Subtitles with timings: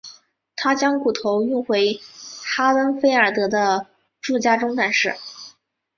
[0.55, 1.99] 他将骨头运回
[2.43, 3.85] 哈登菲尔德的
[4.19, 5.13] 住家中展示。